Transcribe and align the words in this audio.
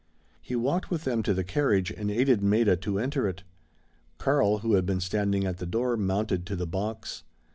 He 0.41 0.55
walked 0.55 0.89
with 0.89 1.03
them 1.03 1.21
to 1.21 1.31
the 1.35 1.43
carriage, 1.43 1.91
and 1.91 2.09
aided 2.09 2.41
Maida 2.41 2.75
to 2.75 2.97
enter 2.97 3.27
it. 3.27 3.43
Karl, 4.17 4.57
who 4.65 4.73
had 4.73 4.83
been 4.83 4.99
standing 4.99 5.45
at 5.45 5.57
the 5.59 5.67
door, 5.67 5.95
mounted 5.95 6.43
to 6.47 6.55
the 6.55 6.65
box. 6.65 7.21